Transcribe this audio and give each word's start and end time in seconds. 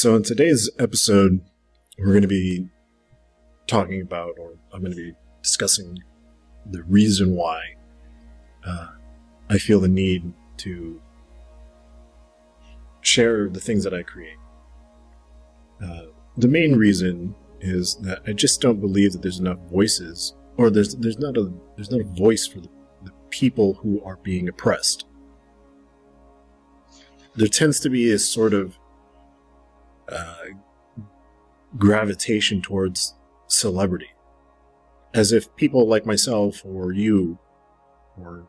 So, 0.00 0.14
in 0.14 0.22
today's 0.22 0.70
episode, 0.78 1.40
we're 1.98 2.12
going 2.12 2.22
to 2.22 2.28
be 2.28 2.68
talking 3.66 4.00
about, 4.00 4.38
or 4.38 4.52
I'm 4.72 4.80
going 4.80 4.92
to 4.92 4.96
be 4.96 5.12
discussing 5.42 5.98
the 6.70 6.84
reason 6.84 7.34
why 7.34 7.60
uh, 8.64 8.90
I 9.50 9.58
feel 9.58 9.80
the 9.80 9.88
need 9.88 10.32
to 10.58 11.02
share 13.00 13.48
the 13.48 13.58
things 13.58 13.82
that 13.82 13.92
I 13.92 14.04
create. 14.04 14.38
Uh, 15.82 16.02
the 16.36 16.46
main 16.46 16.76
reason 16.76 17.34
is 17.60 17.96
that 18.02 18.22
I 18.24 18.34
just 18.34 18.60
don't 18.60 18.80
believe 18.80 19.10
that 19.14 19.22
there's 19.22 19.40
enough 19.40 19.58
voices, 19.68 20.36
or 20.58 20.70
there's 20.70 20.94
there's 20.94 21.18
not 21.18 21.36
a 21.36 21.52
there's 21.74 21.90
not 21.90 22.02
a 22.02 22.04
voice 22.04 22.46
for 22.46 22.60
the, 22.60 22.68
the 23.02 23.10
people 23.30 23.74
who 23.74 24.00
are 24.04 24.18
being 24.22 24.48
oppressed. 24.48 25.06
There 27.34 27.48
tends 27.48 27.80
to 27.80 27.90
be 27.90 28.12
a 28.12 28.18
sort 28.20 28.54
of 28.54 28.77
uh, 30.10 30.44
gravitation 31.76 32.62
towards 32.62 33.14
celebrity, 33.46 34.10
as 35.14 35.32
if 35.32 35.54
people 35.56 35.86
like 35.86 36.06
myself 36.06 36.62
or 36.64 36.92
you, 36.92 37.38
or 38.20 38.46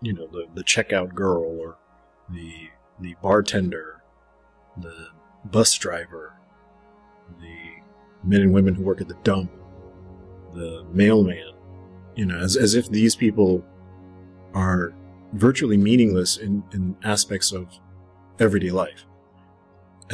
you 0.00 0.12
know 0.12 0.26
the 0.26 0.46
the 0.54 0.64
checkout 0.64 1.14
girl 1.14 1.42
or 1.42 1.76
the 2.30 2.68
the 3.00 3.14
bartender, 3.22 4.02
the 4.78 5.08
bus 5.44 5.74
driver, 5.74 6.34
the 7.40 7.56
men 8.22 8.40
and 8.40 8.52
women 8.52 8.74
who 8.74 8.82
work 8.82 9.00
at 9.00 9.08
the 9.08 9.18
dump, 9.22 9.50
the 10.54 10.84
mailman, 10.92 11.52
you 12.14 12.24
know, 12.24 12.38
as, 12.38 12.56
as 12.56 12.74
if 12.74 12.88
these 12.88 13.16
people 13.16 13.64
are 14.54 14.94
virtually 15.32 15.76
meaningless 15.76 16.36
in, 16.36 16.62
in 16.72 16.96
aspects 17.02 17.52
of 17.52 17.68
everyday 18.38 18.70
life 18.70 19.04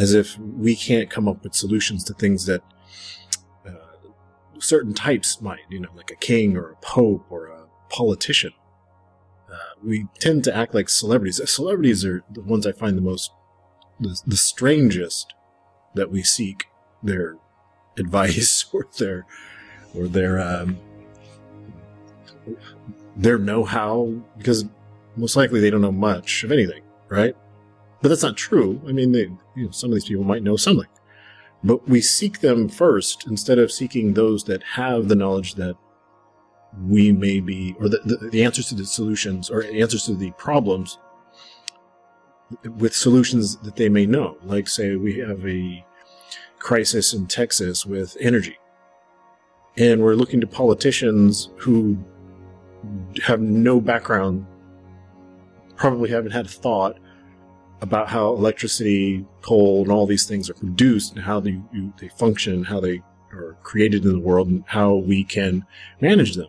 as 0.00 0.14
if 0.14 0.38
we 0.38 0.74
can't 0.74 1.10
come 1.10 1.28
up 1.28 1.44
with 1.44 1.54
solutions 1.54 2.02
to 2.02 2.14
things 2.14 2.46
that 2.46 2.62
uh, 3.66 3.72
certain 4.58 4.94
types 4.94 5.42
might, 5.42 5.60
you 5.68 5.78
know, 5.78 5.90
like 5.94 6.10
a 6.10 6.16
king 6.16 6.56
or 6.56 6.70
a 6.70 6.76
pope 6.76 7.26
or 7.28 7.48
a 7.48 7.66
politician. 7.90 8.52
Uh, 9.52 9.74
we 9.84 10.06
tend 10.18 10.42
to 10.42 10.56
act 10.56 10.74
like 10.74 10.88
celebrities. 10.88 11.38
Celebrities 11.50 12.02
are 12.02 12.24
the 12.30 12.40
ones 12.40 12.66
I 12.66 12.72
find 12.72 12.96
the 12.96 13.02
most, 13.02 13.30
the, 14.00 14.18
the 14.26 14.38
strangest 14.38 15.34
that 15.94 16.10
we 16.10 16.22
seek 16.22 16.68
their 17.02 17.36
advice 17.98 18.64
or 18.72 18.86
their, 18.98 19.26
or 19.94 20.08
their, 20.08 20.40
um, 20.40 20.78
their 23.16 23.36
know-how 23.36 24.14
because 24.38 24.64
most 25.14 25.36
likely 25.36 25.60
they 25.60 25.68
don't 25.68 25.82
know 25.82 25.92
much 25.92 26.42
of 26.42 26.50
anything, 26.52 26.84
right? 27.10 27.36
But 28.02 28.08
that's 28.08 28.22
not 28.22 28.36
true. 28.36 28.80
I 28.88 28.92
mean, 28.92 29.12
they, 29.12 29.30
you 29.54 29.66
know, 29.66 29.70
some 29.70 29.90
of 29.90 29.94
these 29.94 30.06
people 30.06 30.24
might 30.24 30.42
know 30.42 30.56
something. 30.56 30.88
But 31.62 31.86
we 31.86 32.00
seek 32.00 32.40
them 32.40 32.68
first 32.68 33.26
instead 33.26 33.58
of 33.58 33.70
seeking 33.70 34.14
those 34.14 34.44
that 34.44 34.62
have 34.62 35.08
the 35.08 35.14
knowledge 35.14 35.56
that 35.56 35.76
we 36.82 37.12
may 37.12 37.40
be, 37.40 37.74
or 37.78 37.88
the, 37.88 37.98
the, 38.04 38.28
the 38.30 38.44
answers 38.44 38.68
to 38.68 38.74
the 38.74 38.86
solutions, 38.86 39.50
or 39.50 39.64
answers 39.64 40.06
to 40.06 40.14
the 40.14 40.30
problems 40.32 40.98
with 42.78 42.94
solutions 42.94 43.56
that 43.58 43.76
they 43.76 43.88
may 43.88 44.06
know. 44.06 44.38
Like, 44.44 44.68
say, 44.68 44.96
we 44.96 45.18
have 45.18 45.46
a 45.46 45.84
crisis 46.58 47.12
in 47.12 47.26
Texas 47.26 47.84
with 47.84 48.16
energy. 48.20 48.56
And 49.76 50.00
we're 50.00 50.14
looking 50.14 50.40
to 50.40 50.46
politicians 50.46 51.50
who 51.56 51.98
have 53.22 53.40
no 53.40 53.80
background, 53.80 54.46
probably 55.76 56.10
haven't 56.10 56.32
had 56.32 56.46
a 56.46 56.50
thought 56.50 56.98
about 57.80 58.08
how 58.08 58.28
electricity, 58.28 59.24
coal, 59.42 59.82
and 59.82 59.92
all 59.92 60.06
these 60.06 60.26
things 60.26 60.50
are 60.50 60.54
produced 60.54 61.14
and 61.14 61.24
how 61.24 61.40
they, 61.40 61.60
they 61.98 62.08
function, 62.08 62.64
how 62.64 62.80
they 62.80 63.02
are 63.32 63.56
created 63.62 64.04
in 64.04 64.12
the 64.12 64.20
world, 64.20 64.48
and 64.48 64.64
how 64.66 64.94
we 64.94 65.24
can 65.24 65.64
manage 66.00 66.36
them. 66.36 66.48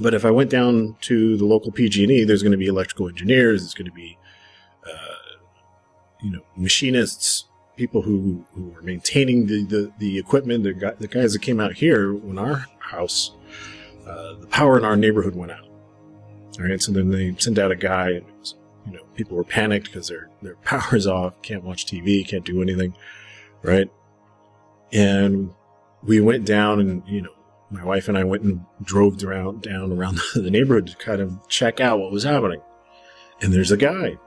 But 0.00 0.14
if 0.14 0.24
I 0.24 0.30
went 0.30 0.50
down 0.50 0.96
to 1.02 1.36
the 1.36 1.44
local 1.44 1.70
PG&E, 1.70 2.24
there's 2.24 2.42
going 2.42 2.52
to 2.52 2.58
be 2.58 2.66
electrical 2.66 3.08
engineers, 3.08 3.62
there's 3.62 3.74
going 3.74 3.86
to 3.86 3.92
be, 3.92 4.18
uh, 4.86 5.38
you 6.22 6.30
know, 6.30 6.42
machinists, 6.56 7.44
people 7.76 8.02
who, 8.02 8.44
who 8.54 8.74
are 8.76 8.82
maintaining 8.82 9.46
the, 9.46 9.64
the, 9.64 9.92
the 9.98 10.18
equipment. 10.18 10.64
The, 10.64 10.94
the 10.98 11.08
guys 11.08 11.32
that 11.32 11.42
came 11.42 11.60
out 11.60 11.74
here 11.74 12.14
when 12.14 12.38
our 12.38 12.66
house, 12.78 13.32
uh, 14.06 14.34
the 14.34 14.46
power 14.46 14.78
in 14.78 14.84
our 14.84 14.96
neighborhood 14.96 15.34
went 15.34 15.52
out. 15.52 15.66
All 16.58 16.66
right, 16.66 16.80
so 16.80 16.92
then 16.92 17.10
they 17.10 17.34
sent 17.38 17.58
out 17.58 17.72
a 17.72 17.76
guy, 17.76 18.20
you 18.86 18.92
know, 18.92 19.04
people 19.14 19.36
were 19.36 19.44
panicked 19.44 19.86
because 19.86 20.08
their 20.08 20.30
their 20.42 20.56
power's 20.64 21.06
off, 21.06 21.40
can't 21.42 21.64
watch 21.64 21.86
TV, 21.86 22.26
can't 22.26 22.44
do 22.44 22.62
anything, 22.62 22.94
right? 23.62 23.90
And 24.92 25.52
we 26.02 26.20
went 26.20 26.44
down, 26.44 26.80
and 26.80 27.02
you 27.06 27.22
know, 27.22 27.34
my 27.70 27.84
wife 27.84 28.08
and 28.08 28.16
I 28.16 28.24
went 28.24 28.42
and 28.42 28.64
drove 28.82 29.22
around 29.24 29.62
down 29.62 29.92
around 29.92 30.20
the 30.34 30.50
neighborhood 30.50 30.86
to 30.88 30.96
kind 30.96 31.20
of 31.20 31.48
check 31.48 31.80
out 31.80 31.98
what 31.98 32.12
was 32.12 32.24
happening. 32.24 32.60
And 33.40 33.52
there's 33.52 33.72
a 33.72 33.76
guy. 33.76 34.18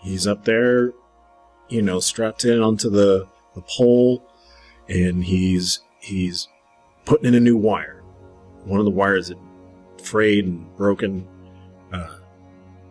He's 0.00 0.26
up 0.26 0.44
there, 0.44 0.92
you 1.68 1.82
know, 1.82 2.00
strapped 2.00 2.44
in 2.44 2.60
onto 2.62 2.90
the 2.90 3.28
the 3.54 3.62
pole, 3.62 4.28
and 4.88 5.24
he's 5.24 5.80
he's 6.00 6.48
putting 7.04 7.26
in 7.26 7.34
a 7.34 7.40
new 7.40 7.56
wire. 7.56 8.02
One 8.64 8.78
of 8.78 8.84
the 8.84 8.90
wires 8.90 9.28
had 9.28 9.38
frayed 10.02 10.44
and 10.44 10.76
broken. 10.76 11.26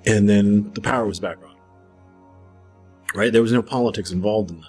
And 0.06 0.30
then 0.30 0.72
the 0.74 0.82
power 0.82 1.06
was 1.06 1.20
back 1.20 1.38
on. 1.44 1.56
Right? 3.16 3.32
There 3.32 3.42
was 3.42 3.52
no 3.52 3.62
politics 3.62 4.12
involved 4.12 4.52
in 4.52 4.62
that. 4.62 4.68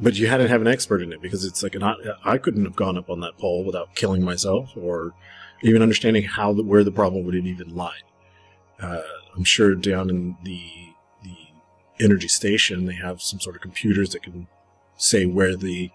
But 0.00 0.14
you 0.16 0.26
had 0.26 0.38
to 0.38 0.48
have 0.48 0.60
an 0.60 0.66
expert 0.66 1.02
in 1.02 1.12
it 1.12 1.20
because 1.20 1.44
it's 1.44 1.62
like 1.62 1.74
an, 1.74 1.82
I 2.24 2.38
couldn't 2.38 2.64
have 2.64 2.76
gone 2.76 2.96
up 2.96 3.10
on 3.10 3.20
that 3.20 3.36
pole 3.38 3.64
without 3.64 3.94
killing 3.94 4.24
myself 4.24 4.72
or 4.76 5.12
even 5.62 5.82
understanding 5.82 6.24
how 6.24 6.54
the, 6.54 6.62
where 6.62 6.84
the 6.84 6.90
problem 6.90 7.24
would 7.24 7.34
have 7.34 7.46
even 7.46 7.74
lied. 7.74 8.02
Uh, 8.80 9.02
I'm 9.36 9.44
sure 9.44 9.74
down 9.74 10.08
in 10.08 10.36
the 10.42 10.62
the 11.22 11.36
energy 12.02 12.28
station 12.28 12.86
they 12.86 12.94
have 12.94 13.20
some 13.20 13.40
sort 13.40 13.56
of 13.56 13.62
computers 13.62 14.10
that 14.10 14.22
can 14.22 14.48
say 14.96 15.26
where 15.26 15.54
the 15.54 15.90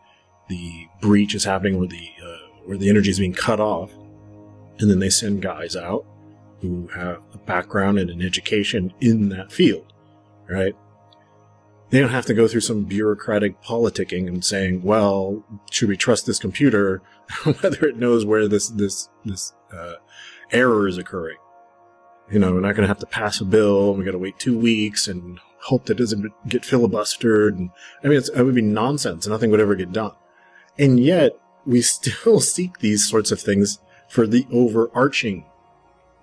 the 0.49 0.87
breach 1.01 1.33
is 1.33 1.45
happening, 1.45 1.79
where 1.79 1.87
the 1.87 2.09
uh, 2.23 2.47
where 2.65 2.77
the 2.77 2.89
energy 2.89 3.09
is 3.09 3.17
being 3.17 3.33
cut 3.33 3.59
off, 3.59 3.91
and 4.77 4.89
then 4.89 4.99
they 4.99 5.09
send 5.09 5.41
guys 5.41 5.75
out 5.75 6.05
who 6.61 6.87
have 6.87 7.21
a 7.33 7.37
background 7.37 7.99
and 7.99 8.09
an 8.09 8.21
education 8.21 8.93
in 8.99 9.29
that 9.29 9.51
field, 9.51 9.93
right? 10.49 10.75
They 11.89 11.99
don't 11.99 12.09
have 12.09 12.25
to 12.25 12.33
go 12.33 12.47
through 12.47 12.61
some 12.61 12.83
bureaucratic 12.83 13.61
politicking 13.61 14.27
and 14.27 14.43
saying, 14.43 14.81
well, 14.81 15.43
should 15.71 15.89
we 15.89 15.97
trust 15.97 16.25
this 16.25 16.39
computer 16.39 17.01
whether 17.43 17.85
it 17.85 17.97
knows 17.97 18.25
where 18.25 18.47
this, 18.47 18.69
this, 18.69 19.09
this, 19.23 19.53
uh, 19.71 19.93
error 20.51 20.87
is 20.87 20.97
occurring? 20.97 21.37
You 22.31 22.39
know, 22.39 22.53
we're 22.53 22.61
not 22.61 22.75
going 22.75 22.83
to 22.83 22.87
have 22.87 22.99
to 22.99 23.05
pass 23.05 23.39
a 23.39 23.45
bill. 23.45 23.93
We 23.93 24.03
got 24.03 24.11
to 24.11 24.17
wait 24.17 24.39
two 24.39 24.57
weeks 24.57 25.07
and 25.07 25.39
hope 25.65 25.85
that 25.85 25.93
it 25.93 26.03
doesn't 26.03 26.33
get 26.47 26.63
filibustered. 26.63 27.49
And 27.49 27.69
I 28.03 28.07
mean, 28.07 28.17
it 28.17 28.43
would 28.43 28.55
be 28.55 28.61
nonsense. 28.61 29.27
Nothing 29.27 29.51
would 29.51 29.59
ever 29.59 29.75
get 29.75 29.91
done. 29.91 30.13
And 30.77 30.99
yet 30.99 31.39
we 31.65 31.81
still 31.83 32.39
seek 32.39 32.79
these 32.79 33.07
sorts 33.07 33.31
of 33.31 33.39
things 33.39 33.79
for 34.09 34.25
the 34.27 34.45
overarching 34.51 35.45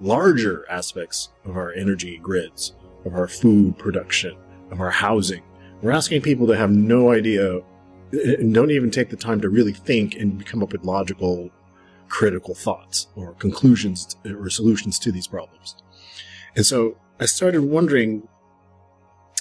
larger 0.02 0.66
aspects 0.68 1.30
of 1.44 1.56
our 1.56 1.72
energy 1.72 2.18
grids, 2.18 2.74
of 3.04 3.14
our 3.14 3.28
food 3.28 3.78
production, 3.78 4.36
of 4.70 4.80
our 4.80 4.90
housing. 4.90 5.42
We're 5.80 5.92
asking 5.92 6.22
people 6.22 6.46
to 6.48 6.56
have 6.56 6.70
no 6.70 7.12
idea 7.12 7.60
and 8.12 8.52
don't 8.52 8.70
even 8.70 8.90
take 8.90 9.08
the 9.08 9.16
time 9.16 9.40
to 9.40 9.48
really 9.48 9.72
think 9.72 10.16
and 10.16 10.44
come 10.44 10.62
up 10.62 10.72
with 10.72 10.84
logical, 10.84 11.50
critical 12.08 12.54
thoughts 12.54 13.08
or 13.16 13.32
conclusions 13.34 14.16
or 14.26 14.50
solutions 14.50 14.98
to 14.98 15.12
these 15.12 15.26
problems. 15.26 15.76
And 16.54 16.66
so 16.66 16.98
I 17.18 17.26
started 17.26 17.62
wondering 17.62 18.28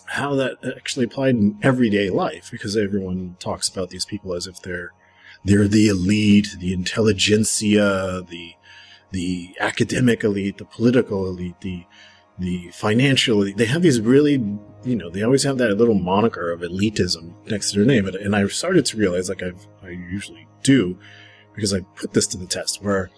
how 0.05 0.35
that 0.35 0.57
actually 0.77 1.05
applied 1.05 1.35
in 1.35 1.57
everyday 1.61 2.09
life 2.09 2.49
because 2.51 2.75
everyone 2.77 3.35
talks 3.39 3.69
about 3.69 3.89
these 3.89 4.05
people 4.05 4.33
as 4.33 4.47
if 4.47 4.61
they're 4.61 4.91
they're 5.43 5.67
the 5.67 5.87
elite, 5.87 6.49
the 6.59 6.71
intelligentsia, 6.71 8.21
the 8.29 8.53
the 9.11 9.55
academic 9.59 10.23
elite, 10.23 10.57
the 10.57 10.65
political 10.65 11.27
elite, 11.27 11.59
the 11.61 11.85
the 12.39 12.71
financial 12.73 13.41
elite. 13.41 13.57
They 13.57 13.65
have 13.65 13.83
these 13.83 14.01
really, 14.01 14.43
you 14.83 14.95
know, 14.95 15.09
they 15.09 15.21
always 15.21 15.43
have 15.43 15.57
that 15.59 15.77
little 15.77 15.93
moniker 15.93 16.51
of 16.51 16.61
elitism 16.61 17.33
next 17.47 17.71
to 17.71 17.77
their 17.77 17.85
name. 17.85 18.07
And 18.07 18.35
I 18.35 18.47
started 18.47 18.85
to 18.85 18.97
realize, 18.97 19.29
like 19.29 19.43
I've, 19.43 19.67
I 19.83 19.89
usually 19.89 20.47
do, 20.63 20.97
because 21.53 21.73
I 21.73 21.81
put 21.95 22.13
this 22.13 22.25
to 22.27 22.37
the 22.37 22.47
test, 22.47 22.81
where 22.81 23.11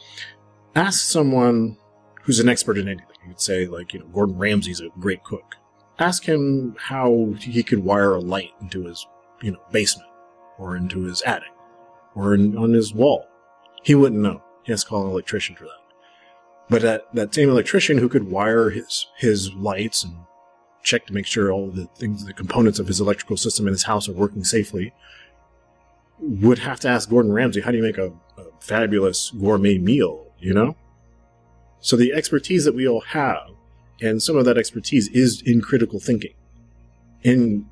ask 0.75 0.99
someone 0.99 1.77
who's 2.23 2.39
an 2.39 2.49
expert 2.49 2.77
in 2.77 2.87
anything. 2.87 3.07
You 3.23 3.29
could 3.29 3.39
say, 3.39 3.65
like, 3.65 3.93
you 3.93 3.99
know, 3.99 4.07
Gordon 4.07 4.37
Ramsay's 4.37 4.81
a 4.81 4.89
great 4.99 5.23
cook. 5.23 5.55
Ask 5.99 6.25
him 6.25 6.75
how 6.77 7.35
he 7.39 7.63
could 7.63 7.83
wire 7.83 8.15
a 8.15 8.19
light 8.19 8.51
into 8.61 8.85
his, 8.85 9.05
you 9.41 9.51
know, 9.51 9.61
basement 9.71 10.09
or 10.57 10.75
into 10.75 11.03
his 11.03 11.21
attic 11.21 11.51
or 12.15 12.33
in, 12.33 12.57
on 12.57 12.73
his 12.73 12.93
wall. 12.93 13.27
He 13.83 13.95
wouldn't 13.95 14.21
know. 14.21 14.43
He 14.63 14.73
has 14.73 14.83
to 14.83 14.89
call 14.89 15.05
an 15.05 15.11
electrician 15.11 15.55
for 15.55 15.65
that. 15.65 15.82
But 16.69 16.81
that, 16.81 17.13
that 17.13 17.33
same 17.33 17.49
electrician 17.49 17.97
who 17.97 18.09
could 18.09 18.29
wire 18.29 18.69
his, 18.69 19.07
his 19.17 19.53
lights 19.53 20.03
and 20.03 20.15
check 20.83 21.05
to 21.07 21.13
make 21.13 21.25
sure 21.25 21.51
all 21.51 21.69
the 21.69 21.85
things, 21.95 22.25
the 22.25 22.33
components 22.33 22.79
of 22.79 22.87
his 22.87 22.99
electrical 22.99 23.37
system 23.37 23.67
in 23.67 23.73
his 23.73 23.83
house 23.83 24.07
are 24.09 24.13
working 24.13 24.43
safely, 24.43 24.93
would 26.19 26.59
have 26.59 26.79
to 26.81 26.87
ask 26.87 27.09
Gordon 27.09 27.31
Ramsay, 27.31 27.61
how 27.61 27.71
do 27.71 27.77
you 27.77 27.83
make 27.83 27.97
a, 27.97 28.07
a 28.37 28.45
fabulous 28.59 29.31
gourmet 29.31 29.77
meal, 29.77 30.27
you 30.39 30.53
know? 30.53 30.75
So 31.79 31.97
the 31.97 32.13
expertise 32.13 32.63
that 32.65 32.75
we 32.75 32.87
all 32.87 33.01
have, 33.01 33.49
and 34.01 34.21
some 34.23 34.37
of 34.37 34.45
that 34.45 34.57
expertise 34.57 35.09
is 35.09 35.41
in 35.45 35.61
critical 35.61 35.99
thinking, 35.99 36.33
in 37.23 37.67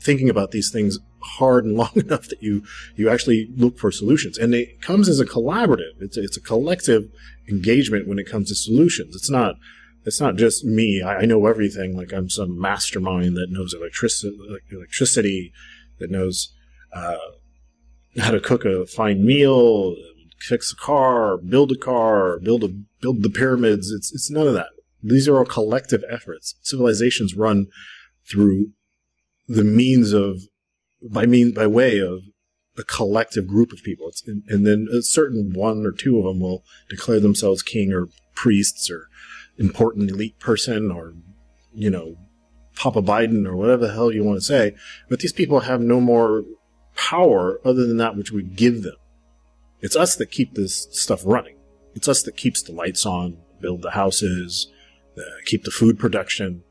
thinking 0.00 0.30
about 0.30 0.50
these 0.50 0.70
things 0.70 0.98
hard 1.20 1.64
and 1.64 1.76
long 1.76 1.92
enough 1.94 2.28
that 2.28 2.42
you 2.42 2.62
you 2.96 3.08
actually 3.08 3.50
look 3.56 3.78
for 3.78 3.90
solutions. 3.90 4.38
And 4.38 4.54
it 4.54 4.80
comes 4.82 5.08
as 5.08 5.20
a 5.20 5.26
collaborative. 5.26 6.00
It's 6.00 6.16
a, 6.16 6.22
it's 6.22 6.36
a 6.36 6.42
collective 6.42 7.10
engagement 7.48 8.06
when 8.06 8.18
it 8.18 8.28
comes 8.28 8.48
to 8.48 8.54
solutions. 8.54 9.14
It's 9.14 9.30
not 9.30 9.56
it's 10.04 10.20
not 10.20 10.36
just 10.36 10.64
me. 10.64 11.02
I, 11.02 11.18
I 11.18 11.24
know 11.24 11.46
everything. 11.46 11.96
Like 11.96 12.12
I'm 12.12 12.30
some 12.30 12.58
mastermind 12.58 13.36
that 13.36 13.50
knows 13.50 13.74
electricity, 13.74 14.36
electricity 14.70 15.52
that 15.98 16.10
knows 16.10 16.54
uh, 16.92 17.16
how 18.18 18.30
to 18.30 18.40
cook 18.40 18.64
a 18.64 18.86
fine 18.86 19.24
meal, 19.24 19.94
fix 20.40 20.72
a 20.72 20.76
car, 20.76 21.36
build 21.36 21.72
a 21.72 21.76
car, 21.76 22.38
build 22.38 22.64
a 22.64 22.68
build 23.00 23.22
the 23.22 23.30
pyramids. 23.30 23.90
It's 23.90 24.12
it's 24.12 24.30
none 24.30 24.46
of 24.46 24.54
that. 24.54 24.68
These 25.02 25.28
are 25.28 25.36
all 25.36 25.44
collective 25.44 26.04
efforts. 26.10 26.56
Civilizations 26.62 27.36
run 27.36 27.66
through 28.28 28.70
the 29.48 29.64
means 29.64 30.12
of 30.12 30.42
by 31.02 31.26
means 31.26 31.52
by 31.52 31.66
way 31.66 31.98
of 31.98 32.20
a 32.78 32.84
collective 32.84 33.46
group 33.46 33.72
of 33.72 33.82
people. 33.82 34.10
And, 34.26 34.66
then 34.66 34.86
a 34.92 35.02
certain 35.02 35.52
one 35.52 35.84
or 35.84 35.92
two 35.92 36.18
of 36.18 36.24
them 36.24 36.40
will 36.40 36.62
declare 36.88 37.20
themselves 37.20 37.62
king 37.62 37.92
or 37.92 38.08
priests 38.34 38.88
or 38.88 39.08
important 39.58 40.10
elite 40.10 40.38
person 40.38 40.90
or, 40.90 41.14
you 41.74 41.90
know, 41.90 42.16
Papa 42.76 43.02
Biden 43.02 43.44
or 43.46 43.56
whatever 43.56 43.88
the 43.88 43.92
hell 43.92 44.12
you 44.12 44.22
want 44.22 44.38
to 44.38 44.44
say. 44.44 44.74
But 45.08 45.18
these 45.18 45.32
people 45.32 45.60
have 45.60 45.80
no 45.80 46.00
more 46.00 46.44
power 46.94 47.60
other 47.64 47.86
than 47.86 47.96
that 47.96 48.16
which 48.16 48.30
we 48.30 48.42
give 48.42 48.82
them. 48.82 48.96
It's 49.80 49.96
us 49.96 50.16
that 50.16 50.30
keep 50.30 50.54
this 50.54 50.86
stuff 50.92 51.22
running. 51.24 51.56
It's 51.94 52.08
us 52.08 52.22
that 52.22 52.36
keeps 52.36 52.62
the 52.62 52.72
lights 52.72 53.04
on, 53.04 53.38
build 53.60 53.82
the 53.82 53.92
houses, 53.92 54.70
uh, 55.16 55.22
keep 55.46 55.64
the 55.64 55.70
food 55.72 55.98
production. 55.98 56.62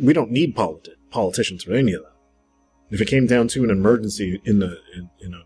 We 0.00 0.12
don't 0.12 0.30
need 0.30 0.56
politi- 0.56 0.94
politicians 1.10 1.62
for 1.62 1.74
any 1.74 1.92
of 1.92 2.02
that. 2.02 2.13
If 2.90 3.00
it 3.00 3.08
came 3.08 3.26
down 3.26 3.48
to 3.48 3.64
an 3.64 3.70
emergency 3.70 4.40
in 4.44 4.58
the 4.60 4.78
in, 4.94 5.10
in 5.20 5.34
a 5.34 5.42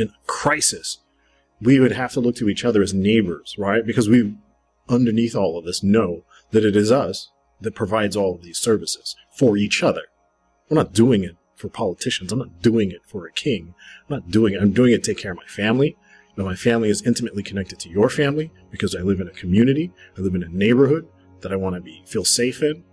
in 0.00 0.08
a 0.08 0.26
crisis, 0.26 0.98
we 1.60 1.80
would 1.80 1.92
have 1.92 2.12
to 2.12 2.20
look 2.20 2.36
to 2.36 2.48
each 2.48 2.64
other 2.64 2.82
as 2.82 2.92
neighbors, 2.94 3.56
right? 3.58 3.84
Because 3.84 4.08
we, 4.08 4.36
underneath 4.88 5.34
all 5.34 5.58
of 5.58 5.64
this, 5.64 5.82
know 5.82 6.24
that 6.50 6.64
it 6.64 6.76
is 6.76 6.92
us 6.92 7.30
that 7.60 7.74
provides 7.74 8.16
all 8.16 8.34
of 8.34 8.42
these 8.42 8.58
services 8.58 9.16
for 9.36 9.56
each 9.56 9.82
other. 9.82 10.02
We're 10.68 10.76
not 10.76 10.92
doing 10.92 11.24
it 11.24 11.36
for 11.56 11.68
politicians. 11.68 12.32
I'm 12.32 12.38
not 12.38 12.60
doing 12.60 12.90
it 12.90 13.00
for 13.06 13.26
a 13.26 13.32
king. 13.32 13.74
I'm 14.08 14.16
not 14.16 14.30
doing 14.30 14.54
it. 14.54 14.60
I'm 14.60 14.72
doing 14.72 14.92
it 14.92 15.02
to 15.02 15.12
take 15.12 15.22
care 15.22 15.32
of 15.32 15.38
my 15.38 15.46
family. 15.46 15.96
Now, 16.36 16.44
my 16.44 16.54
family 16.54 16.90
is 16.90 17.02
intimately 17.06 17.42
connected 17.42 17.80
to 17.80 17.88
your 17.88 18.10
family 18.10 18.52
because 18.70 18.94
I 18.94 19.00
live 19.00 19.20
in 19.20 19.28
a 19.28 19.32
community. 19.32 19.90
I 20.18 20.20
live 20.20 20.34
in 20.34 20.42
a 20.42 20.48
neighborhood 20.48 21.08
that 21.40 21.52
I 21.52 21.56
want 21.56 21.76
to 21.76 21.80
be 21.80 22.02
feel 22.06 22.24
safe 22.24 22.62
in. 22.62 22.84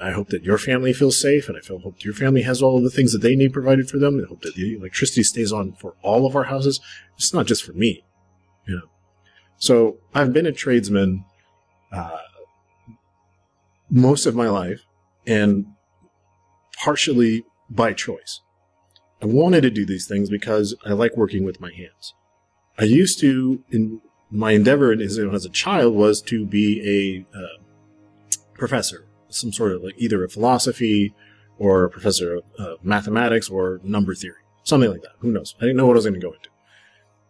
I 0.00 0.12
hope 0.12 0.28
that 0.28 0.44
your 0.44 0.56
family 0.56 0.92
feels 0.92 1.20
safe, 1.20 1.48
and 1.48 1.56
I 1.56 1.60
feel, 1.60 1.78
hope 1.80 2.02
your 2.02 2.14
family 2.14 2.42
has 2.42 2.62
all 2.62 2.78
of 2.78 2.84
the 2.84 2.90
things 2.90 3.12
that 3.12 3.18
they 3.18 3.36
need 3.36 3.52
provided 3.52 3.90
for 3.90 3.98
them. 3.98 4.20
I 4.22 4.26
hope 4.26 4.40
that 4.42 4.54
the 4.54 4.76
electricity 4.76 5.22
stays 5.22 5.52
on 5.52 5.72
for 5.72 5.94
all 6.02 6.26
of 6.26 6.34
our 6.34 6.44
houses. 6.44 6.80
It's 7.16 7.34
not 7.34 7.46
just 7.46 7.64
for 7.64 7.72
me, 7.72 8.04
you 8.66 8.76
know. 8.76 8.88
So 9.58 9.98
I've 10.14 10.32
been 10.32 10.46
a 10.46 10.52
tradesman 10.52 11.24
uh, 11.92 12.18
most 13.90 14.24
of 14.24 14.34
my 14.34 14.48
life, 14.48 14.84
and 15.26 15.66
partially 16.82 17.44
by 17.68 17.92
choice. 17.92 18.40
I 19.20 19.26
wanted 19.26 19.62
to 19.62 19.70
do 19.70 19.84
these 19.84 20.06
things 20.06 20.30
because 20.30 20.74
I 20.86 20.92
like 20.92 21.16
working 21.16 21.44
with 21.44 21.60
my 21.60 21.72
hands. 21.72 22.14
I 22.78 22.84
used 22.84 23.18
to, 23.20 23.62
in 23.70 24.00
my 24.30 24.52
endeavor 24.52 24.92
as, 24.92 25.18
as 25.18 25.44
a 25.44 25.50
child, 25.50 25.94
was 25.94 26.22
to 26.22 26.46
be 26.46 27.26
a 27.34 27.36
uh, 27.36 27.58
professor 28.54 29.07
some 29.28 29.52
sort 29.52 29.72
of 29.72 29.82
like 29.82 29.94
either 29.98 30.24
a 30.24 30.28
philosophy 30.28 31.14
or 31.58 31.84
a 31.84 31.90
professor 31.90 32.36
of 32.36 32.44
uh, 32.58 32.74
mathematics 32.82 33.48
or 33.48 33.80
number 33.82 34.14
theory, 34.14 34.42
something 34.62 34.90
like 34.90 35.02
that. 35.02 35.12
Who 35.20 35.32
knows? 35.32 35.54
I 35.58 35.62
didn't 35.62 35.76
know 35.76 35.86
what 35.86 35.94
I 35.94 35.96
was 35.96 36.04
going 36.04 36.20
to 36.20 36.26
go 36.26 36.32
into. 36.32 36.50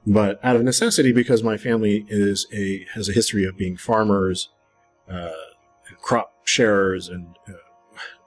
But 0.06 0.38
out 0.42 0.56
of 0.56 0.62
necessity, 0.62 1.12
because 1.12 1.42
my 1.42 1.56
family 1.56 2.06
is 2.08 2.46
a 2.52 2.86
has 2.94 3.08
a 3.08 3.12
history 3.12 3.44
of 3.44 3.56
being 3.56 3.76
farmers, 3.76 4.48
uh, 5.08 5.32
crop 6.00 6.32
sharers, 6.44 7.08
and 7.08 7.36
uh, 7.48 7.52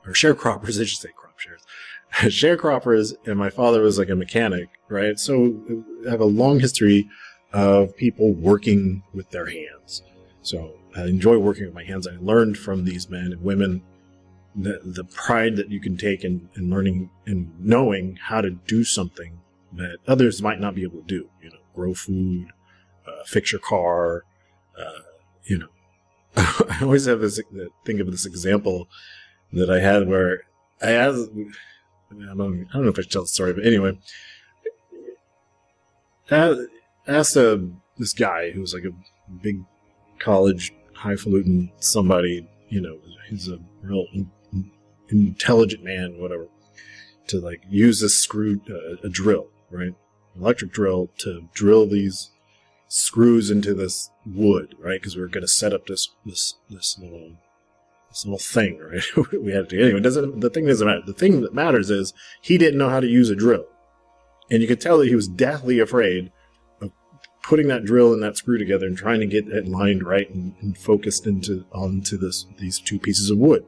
or 0.06 0.14
sharecroppers, 0.14 0.80
I 0.82 0.86
should 0.86 1.00
say 1.00 1.10
crop 1.16 1.40
sharers, 1.40 1.64
sharecroppers, 2.14 3.14
and 3.26 3.38
my 3.38 3.50
father 3.50 3.82
was 3.82 3.98
like 3.98 4.10
a 4.10 4.16
mechanic, 4.16 4.70
right? 4.90 5.18
So 5.18 5.60
I 6.08 6.12
have 6.12 6.22
a 6.22 6.26
long 6.26 6.60
history 6.60 7.10
of 7.54 7.96
people 7.98 8.34
working 8.34 9.04
with 9.14 9.30
their 9.32 9.48
hands. 9.48 10.04
So 10.42 10.81
I 10.96 11.06
enjoy 11.06 11.38
working 11.38 11.66
with 11.66 11.74
my 11.74 11.84
hands. 11.84 12.08
I 12.08 12.18
learned 12.20 12.58
from 12.58 12.86
these 12.86 13.10
men 13.10 13.32
and 13.32 13.44
women 13.44 13.84
the, 14.56 14.82
the 14.84 15.04
pride 15.04 15.56
that 15.56 15.70
you 15.70 15.80
can 15.80 15.98
take 15.98 16.24
in, 16.24 16.50
in 16.56 16.70
learning 16.70 17.10
and 17.26 17.54
knowing 17.60 18.18
how 18.18 18.42
to 18.42 18.50
do 18.50 18.84
something 18.84 19.40
that 19.74 19.98
others 20.08 20.42
might 20.42 20.60
not 20.60 20.76
be 20.76 20.84
able 20.84 21.00
to 21.00 21.08
do. 21.08 21.30
You 21.42 21.52
know, 21.52 21.60
grow 21.74 21.94
food, 21.94 22.48
uh, 23.08 23.24
fix 23.26 23.52
your 23.52 23.62
car. 23.62 24.26
Uh, 24.78 25.00
you 25.46 25.58
know, 25.58 25.70
I 26.36 26.80
always 26.82 27.06
have 27.06 27.22
this 27.22 27.40
think 27.86 28.00
of 28.00 28.12
this 28.12 28.26
example 28.26 28.90
that 29.54 29.70
I 29.70 29.80
had 29.80 30.08
where 30.08 30.44
I 30.82 30.92
asked. 30.92 31.30
I 32.12 32.36
don't, 32.36 32.68
I 32.70 32.74
don't 32.74 32.84
know 32.84 32.90
if 32.90 33.00
I 33.00 33.04
should 33.04 33.12
tell 33.12 33.22
the 33.22 33.28
story, 33.30 33.54
but 33.54 33.66
anyway, 33.66 33.98
I 36.30 36.66
asked 37.08 37.38
a, 37.38 37.54
uh, 37.54 37.58
this 37.98 38.14
guy 38.14 38.52
who 38.52 38.60
was 38.60 38.74
like 38.74 38.84
a 38.84 38.92
big 39.42 39.64
college 40.20 40.74
highfalutin 41.02 41.72
somebody, 41.80 42.48
you 42.70 42.82
know, 42.82 42.98
he's 43.30 43.48
a 43.48 43.60
real 43.82 44.06
intelligent 45.10 45.84
man, 45.84 46.20
whatever, 46.20 46.48
to 47.28 47.40
like 47.40 47.64
use 47.70 48.02
a 48.02 48.10
screw, 48.10 48.62
uh, 48.70 48.98
a 49.04 49.10
drill, 49.10 49.48
right? 49.70 49.96
Electric 50.36 50.72
drill 50.72 51.10
to 51.20 51.48
drill 51.54 51.88
these 51.88 52.32
screws 52.88 53.50
into 53.50 53.74
this 53.74 54.10
wood, 54.26 54.76
right? 54.80 55.02
Because 55.02 55.16
we 55.16 55.22
are 55.22 55.28
going 55.28 55.44
to 55.44 55.48
set 55.48 55.74
up 55.74 55.88
this, 55.88 56.10
this, 56.26 56.56
this 56.70 56.98
little, 57.00 57.34
this 58.10 58.26
little 58.26 58.38
thing, 58.38 58.78
right? 58.80 59.04
we 59.42 59.52
had 59.52 59.70
to, 59.70 59.82
anyway, 59.82 60.00
doesn't, 60.00 60.40
the 60.40 60.50
thing 60.50 60.68
doesn't 60.68 60.88
matter. 60.88 61.02
The 61.06 61.14
thing 61.14 61.42
that 61.42 61.54
matters 61.54 61.90
is 61.90 62.14
he 62.42 62.58
didn't 62.58 62.78
know 62.78 62.90
how 62.90 63.00
to 63.00 63.08
use 63.08 63.30
a 63.30 63.36
drill. 63.36 63.66
And 64.50 64.62
you 64.62 64.68
could 64.68 64.82
tell 64.82 64.98
that 65.00 65.08
he 65.08 65.16
was 65.16 65.30
deathly 65.30 65.80
afraid 65.80 66.32
putting 67.44 67.68
that 67.68 67.84
drill 67.84 68.14
and 68.14 68.22
that 68.22 68.38
screw 68.38 68.58
together 68.58 68.86
and 68.86 68.98
trying 68.98 69.20
to 69.20 69.26
get 69.26 69.48
it 69.48 69.68
lined 69.68 70.04
right 70.04 70.30
and, 70.30 70.54
and 70.62 70.78
focused 70.78 71.26
into 71.26 71.66
onto 71.72 72.18
this 72.18 72.46
these 72.58 72.80
two 72.80 73.00
pieces 73.00 73.30
of 73.30 73.38
wood. 73.38 73.66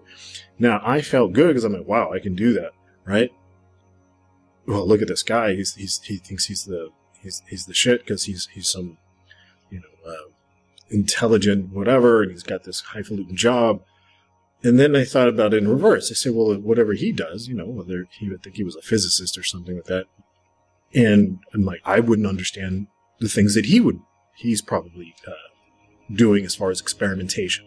Now 0.60 0.82
I 0.84 1.02
felt 1.02 1.34
good 1.34 1.48
because 1.48 1.64
I'm 1.64 1.74
like, 1.74 1.88
wow, 1.88 2.12
I 2.12 2.20
can 2.20 2.36
do 2.36 2.54
that, 2.54 2.72
right? 3.06 3.32
Well, 4.66 4.88
look 4.88 5.02
at 5.02 5.08
this 5.08 5.24
guy. 5.24 5.56
He's, 5.56 5.76
he's 5.76 6.02
he 6.04 6.18
thinks 6.18 6.46
he's 6.46 6.66
the 6.66 6.90
he's 7.22 7.42
he's 7.48 7.66
the 7.66 7.74
shit 7.74 8.02
because 8.06 8.26
he's 8.26 8.48
he's 8.54 8.70
some 8.70 8.98
you 9.70 9.80
know 9.80 10.12
uh, 10.12 10.32
intelligent 10.90 11.74
whatever, 11.74 12.22
and 12.22 12.32
he's 12.32 12.44
got 12.44 12.64
this 12.64 12.82
highfalutin 12.82 13.36
job. 13.36 13.82
And 14.66 14.80
then 14.80 14.96
I 14.96 15.04
thought 15.04 15.28
about 15.28 15.54
it 15.54 15.58
in 15.58 15.68
reverse. 15.68 16.10
I 16.10 16.14
said, 16.14 16.34
well, 16.34 16.56
whatever 16.56 16.94
he 16.94 17.12
does, 17.12 17.50
you 17.50 17.54
know, 17.54 17.66
whether 17.66 18.08
he 18.18 18.30
would 18.30 18.42
think 18.42 18.56
he 18.56 18.64
was 18.64 18.78
a 18.78 18.82
physicist 18.82 19.38
or 19.38 19.44
something 19.44 19.76
like 19.76 19.86
that. 19.86 20.06
And 20.96 21.40
I'm 21.54 21.66
like, 21.66 21.82
I 21.84 22.00
wouldn't 22.00 22.28
understand 22.30 22.88
the 23.24 23.30
things 23.30 23.56
that 23.56 23.66
he 23.66 23.80
would 23.80 24.00
he's 24.36 24.62
probably 24.62 25.16
uh, 25.28 25.32
doing 26.14 26.46
as 26.46 26.56
far 26.56 26.70
as 26.70 26.82
experimentation. 26.82 27.66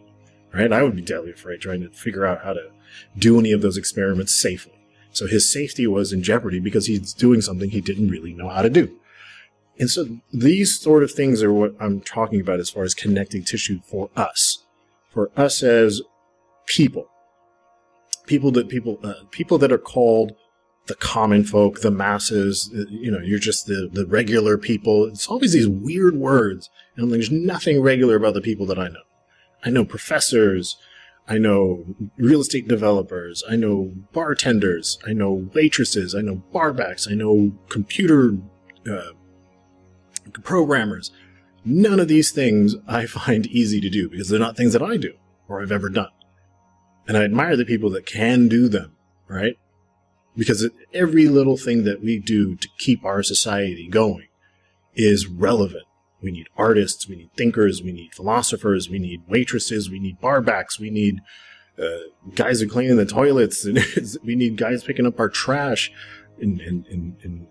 Right? 0.52 0.72
I 0.72 0.82
would 0.82 0.96
be 0.96 1.02
deadly 1.02 1.32
afraid 1.32 1.60
trying 1.60 1.82
to 1.82 1.90
figure 1.90 2.26
out 2.26 2.44
how 2.44 2.52
to 2.52 2.70
do 3.18 3.38
any 3.38 3.52
of 3.52 3.62
those 3.62 3.76
experiments 3.76 4.34
safely. 4.34 4.72
So 5.12 5.26
his 5.26 5.50
safety 5.50 5.86
was 5.86 6.12
in 6.12 6.22
jeopardy 6.22 6.60
because 6.60 6.86
he's 6.86 7.12
doing 7.14 7.40
something 7.40 7.70
he 7.70 7.80
didn't 7.80 8.10
really 8.10 8.34
know 8.34 8.48
how 8.48 8.62
to 8.62 8.70
do. 8.70 8.98
And 9.78 9.90
so 9.90 10.18
these 10.32 10.78
sort 10.78 11.02
of 11.02 11.10
things 11.10 11.42
are 11.42 11.52
what 11.52 11.74
I'm 11.80 12.00
talking 12.00 12.40
about 12.40 12.60
as 12.60 12.70
far 12.70 12.84
as 12.84 12.94
connecting 12.94 13.44
tissue 13.44 13.80
for 13.80 14.10
us, 14.16 14.64
for 15.10 15.30
us 15.36 15.62
as 15.62 16.00
people, 16.66 17.08
people 18.26 18.50
that 18.52 18.68
people, 18.68 18.98
uh, 19.02 19.24
people 19.30 19.58
that 19.58 19.72
are 19.72 19.78
called 19.78 20.32
the 20.86 20.94
common 20.94 21.44
folk, 21.44 21.80
the 21.80 21.90
masses, 21.90 22.70
uh, 22.74 22.84
you 22.88 23.10
know, 23.10 23.18
you're 23.18 23.38
just 23.38 23.66
the, 23.66 23.88
the 23.92 24.06
regular 24.06 24.56
people. 24.56 25.06
It's 25.06 25.26
always 25.26 25.52
these 25.52 25.68
weird 25.68 26.16
words. 26.16 26.70
And 26.96 27.12
there's 27.12 27.30
nothing 27.30 27.82
regular 27.82 28.16
about 28.16 28.34
the 28.34 28.40
people 28.40 28.66
that 28.66 28.78
I 28.78 28.88
know. 28.88 29.02
I 29.64 29.70
know 29.70 29.84
professors. 29.84 30.76
I 31.28 31.38
know 31.38 31.84
real 32.16 32.40
estate 32.40 32.68
developers. 32.68 33.42
I 33.50 33.56
know 33.56 33.92
bartenders. 34.12 34.98
I 35.06 35.12
know 35.12 35.48
waitresses. 35.54 36.14
I 36.14 36.20
know 36.20 36.42
barbacks. 36.54 37.10
I 37.10 37.14
know 37.14 37.52
computer 37.68 38.38
uh, 38.88 39.10
programmers. 40.42 41.10
None 41.64 41.98
of 41.98 42.06
these 42.06 42.30
things 42.30 42.76
I 42.86 43.06
find 43.06 43.46
easy 43.46 43.80
to 43.80 43.90
do 43.90 44.08
because 44.08 44.28
they're 44.28 44.38
not 44.38 44.56
things 44.56 44.72
that 44.72 44.82
I 44.82 44.96
do 44.96 45.14
or 45.48 45.60
I've 45.60 45.72
ever 45.72 45.88
done. 45.88 46.10
And 47.08 47.16
I 47.16 47.24
admire 47.24 47.56
the 47.56 47.64
people 47.64 47.90
that 47.90 48.06
can 48.06 48.48
do 48.48 48.68
them, 48.68 48.96
right? 49.28 49.58
Because 50.36 50.68
every 50.92 51.28
little 51.28 51.56
thing 51.56 51.84
that 51.84 52.02
we 52.02 52.18
do 52.18 52.56
to 52.56 52.68
keep 52.78 53.04
our 53.04 53.22
society 53.22 53.88
going 53.88 54.28
is 54.94 55.26
relevant. 55.26 55.84
We 56.22 56.30
need 56.30 56.48
artists, 56.56 57.08
we 57.08 57.16
need 57.16 57.30
thinkers, 57.36 57.82
we 57.82 57.92
need 57.92 58.14
philosophers, 58.14 58.88
we 58.88 58.98
need 58.98 59.22
waitresses, 59.28 59.90
we 59.90 59.98
need 59.98 60.20
barbacks, 60.20 60.78
we 60.78 60.90
need 60.90 61.20
uh, 61.78 61.98
guys 62.34 62.60
who 62.60 62.68
cleaning 62.68 62.96
the 62.96 63.06
toilets, 63.06 63.64
and 63.66 63.78
we 64.24 64.34
need 64.34 64.56
guys 64.56 64.82
picking 64.82 65.06
up 65.06 65.20
our 65.20 65.28
trash, 65.28 65.92
and, 66.40 66.60
and, 66.60 66.86
and, 66.86 67.16
and 67.22 67.46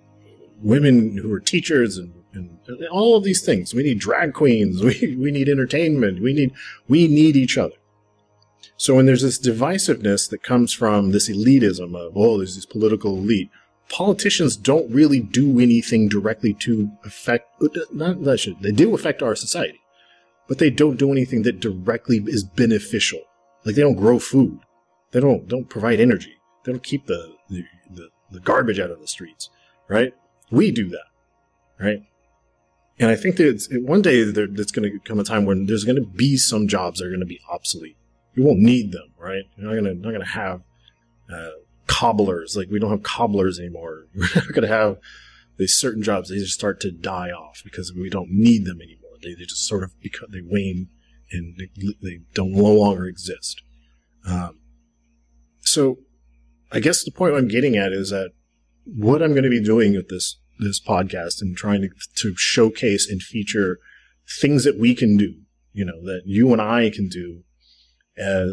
women 0.61 1.17
who 1.17 1.31
are 1.31 1.39
teachers, 1.39 1.97
and, 1.97 2.13
and, 2.33 2.59
all 2.91 3.15
of 3.15 3.23
these 3.23 3.45
things. 3.45 3.73
We 3.73 3.83
need 3.83 3.99
drag 3.99 4.33
queens. 4.33 4.83
We 4.83 5.15
we 5.15 5.31
need 5.31 5.47
entertainment. 5.47 6.21
We 6.21 6.33
need 6.33 6.51
we 6.87 7.07
need 7.07 7.35
each 7.35 7.57
other. 7.57 7.75
So 8.77 8.95
when 8.95 9.05
there's 9.05 9.21
this 9.21 9.39
divisiveness 9.39 10.29
that 10.29 10.43
comes 10.43 10.73
from 10.73 11.11
this 11.11 11.29
elitism 11.29 11.95
of 11.95 12.13
oh, 12.15 12.37
there's 12.37 12.55
this 12.55 12.65
political 12.65 13.17
elite. 13.17 13.49
Politicians 13.87 14.57
don't 14.57 14.91
really 14.91 15.19
do 15.19 15.59
anything 15.59 16.09
directly 16.09 16.53
to 16.55 16.89
affect. 17.05 17.47
Not 17.93 18.23
that 18.23 18.39
should 18.39 18.59
they 18.61 18.71
do 18.71 18.95
affect 18.95 19.21
our 19.21 19.35
society, 19.35 19.79
but 20.47 20.57
they 20.57 20.69
don't 20.69 20.97
do 20.97 21.11
anything 21.11 21.43
that 21.43 21.59
directly 21.59 22.23
is 22.25 22.43
beneficial 22.43 23.21
like 23.65 23.75
they 23.75 23.81
don't 23.81 23.95
grow 23.95 24.19
food. 24.19 24.59
They 25.11 25.19
don't 25.19 25.47
don't 25.47 25.69
provide 25.69 25.99
energy. 25.99 26.35
They 26.63 26.71
don't 26.71 26.83
keep 26.83 27.07
the 27.07 27.33
the, 27.49 27.63
the, 27.91 28.09
the 28.31 28.39
garbage 28.39 28.79
out 28.79 28.91
of 28.91 29.01
the 29.01 29.07
streets, 29.07 29.49
right? 29.87 30.13
We 30.51 30.71
do 30.71 30.87
that, 30.89 31.05
right? 31.79 31.99
And 32.99 33.09
I 33.09 33.15
think 33.15 33.37
that 33.37 33.67
one 33.83 34.01
day 34.01 34.23
there's 34.23 34.71
going 34.71 34.89
to 34.89 34.99
come 34.99 35.19
a 35.19 35.23
time 35.23 35.45
when 35.45 35.65
there's 35.65 35.83
going 35.83 35.97
to 35.97 36.07
be 36.07 36.37
some 36.37 36.67
jobs 36.67 36.99
that 36.99 37.07
are 37.07 37.09
going 37.09 37.19
to 37.19 37.25
be 37.25 37.41
obsolete. 37.49 37.97
We 38.35 38.43
won't 38.43 38.59
need 38.59 38.91
them, 38.91 39.13
right? 39.17 39.43
You're 39.57 39.81
not 39.81 39.89
to 39.89 39.95
not 39.95 40.19
to 40.19 40.25
have 40.25 40.61
uh, 41.33 41.49
cobblers 41.87 42.55
like 42.55 42.67
we 42.69 42.79
don't 42.79 42.91
have 42.91 43.03
cobblers 43.03 43.59
anymore. 43.59 44.07
We're 44.15 44.27
not 44.33 44.61
to 44.61 44.67
have 44.67 44.97
these 45.57 45.73
certain 45.73 46.03
jobs. 46.03 46.29
They 46.29 46.37
just 46.37 46.53
start 46.53 46.79
to 46.81 46.91
die 46.91 47.31
off 47.31 47.61
because 47.63 47.93
we 47.93 48.09
don't 48.09 48.29
need 48.31 48.65
them 48.65 48.81
anymore. 48.81 49.11
They, 49.21 49.33
they 49.33 49.45
just 49.45 49.67
sort 49.67 49.83
of 49.83 49.99
become 50.01 50.29
they 50.31 50.41
wane 50.41 50.89
and 51.31 51.57
they, 51.57 51.69
they 52.01 52.19
don't 52.33 52.51
no 52.51 52.65
longer 52.65 53.05
exist. 53.05 53.61
Um, 54.27 54.59
so, 55.61 55.99
I 56.71 56.79
guess 56.79 57.03
the 57.03 57.11
point 57.11 57.35
I'm 57.35 57.47
getting 57.47 57.75
at 57.75 57.91
is 57.91 58.09
that 58.09 58.31
what 58.85 59.21
I'm 59.21 59.31
going 59.31 59.43
to 59.43 59.49
be 59.49 59.63
doing 59.63 59.93
with 59.93 60.09
this 60.09 60.37
this 60.59 60.79
podcast 60.79 61.41
and 61.41 61.55
trying 61.55 61.81
to, 61.81 61.89
to 62.17 62.33
showcase 62.37 63.09
and 63.09 63.21
feature 63.21 63.79
things 64.39 64.63
that 64.63 64.79
we 64.79 64.95
can 64.95 65.17
do, 65.17 65.33
you 65.73 65.83
know, 65.83 66.01
that 66.03 66.21
you 66.25 66.53
and 66.53 66.61
I 66.61 66.89
can 66.89 67.09
do, 67.09 67.43
uh, 68.19 68.47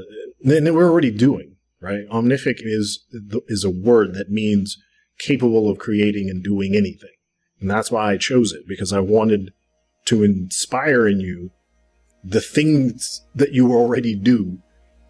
and 0.44 0.74
we're 0.74 0.90
already 0.90 1.10
doing, 1.10 1.56
right? 1.80 2.08
Omnific 2.10 2.56
is 2.58 3.04
is 3.48 3.64
a 3.64 3.70
word 3.70 4.14
that 4.14 4.30
means 4.30 4.78
capable 5.18 5.70
of 5.70 5.78
creating 5.78 6.28
and 6.28 6.42
doing 6.42 6.74
anything, 6.74 7.14
and 7.60 7.70
that's 7.70 7.90
why 7.90 8.12
I 8.12 8.16
chose 8.16 8.52
it 8.52 8.66
because 8.66 8.92
I 8.92 9.00
wanted 9.00 9.52
to 10.06 10.22
inspire 10.22 11.06
in 11.06 11.20
you 11.20 11.50
the 12.24 12.40
things 12.40 13.24
that 13.34 13.52
you 13.52 13.72
already 13.72 14.14
do 14.14 14.58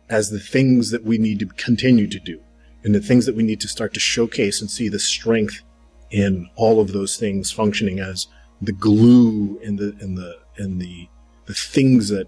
as 0.09 0.31
the 0.31 0.41
things 0.41 0.91
that 0.91 1.05
we 1.05 1.19
need 1.19 1.39
to 1.39 1.47
continue 1.47 2.07
to 2.07 2.21
do 2.21 2.41
and 2.85 2.95
the 2.95 3.01
things 3.01 3.27
that 3.27 3.37
we 3.37 3.43
need 3.43 3.61
to 3.61 3.69
start 3.69 3.95
to 3.95 4.01
showcase 4.01 4.61
and 4.61 4.71
see 4.71 4.89
the 4.89 4.99
strength 4.99 5.63
in 6.11 6.49
all 6.57 6.81
of 6.81 6.93
those 6.93 7.17
things 7.17 7.51
functioning 7.51 7.99
as 7.99 8.27
the 8.61 8.73
glue 8.73 9.59
and 9.65 9.79
the 9.79 9.97
and 10.01 10.17
the 10.17 10.39
and 10.59 10.81
the 10.81 11.09
the 11.47 11.55
things 11.55 12.09
that 12.09 12.27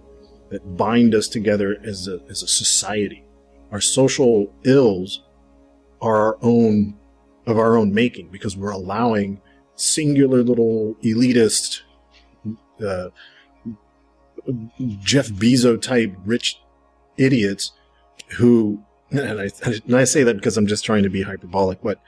that 0.54 0.76
bind 0.76 1.14
us 1.14 1.28
together 1.28 1.80
as 1.84 2.08
a 2.08 2.20
as 2.30 2.42
a 2.42 2.48
society. 2.48 3.24
Our 3.70 3.80
social 3.80 4.52
ills 4.64 5.22
are 6.00 6.16
our 6.16 6.38
own 6.42 6.96
of 7.46 7.58
our 7.58 7.76
own 7.76 7.92
making 7.92 8.28
because 8.30 8.56
we're 8.56 8.70
allowing 8.70 9.40
singular 9.76 10.42
little 10.42 10.94
elitist 11.02 11.82
uh, 12.84 13.08
Jeff 15.00 15.28
Bezos 15.28 15.82
type 15.82 16.14
rich 16.24 16.60
idiots 17.16 17.72
who, 18.36 18.82
and 19.10 19.40
I, 19.40 19.50
and 19.64 19.96
I 19.96 20.04
say 20.04 20.22
that 20.22 20.34
because 20.36 20.56
I'm 20.56 20.66
just 20.66 20.84
trying 20.84 21.02
to 21.02 21.10
be 21.10 21.22
hyperbolic, 21.22 21.82
but 21.82 22.00